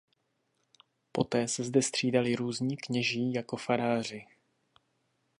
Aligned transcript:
Poté 1.11 1.47
se 1.47 1.63
zde 1.63 1.81
střídali 1.81 2.35
různí 2.35 2.77
kněží 2.77 3.33
jako 3.33 3.57
faráři. 3.57 4.27